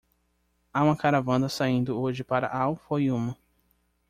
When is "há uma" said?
0.73-0.97